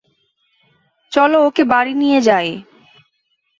চলো 1.11 1.37
ওকে 1.47 1.63
বাড়ি 1.71 1.93
নিয়ে 2.01 2.19
যাই। 2.27 2.49